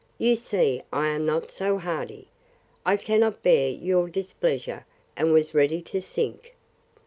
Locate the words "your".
3.69-4.09